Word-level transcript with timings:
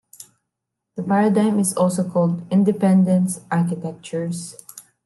This 0.95 1.05
paradigm 1.05 1.59
is 1.59 1.75
also 1.75 2.03
called 2.03 2.41
"Independence" 2.51 3.39
architectures. 3.51 4.55